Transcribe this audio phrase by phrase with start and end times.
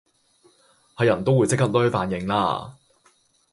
[0.95, 2.75] 係人都會即刻 𦧲 飯應啦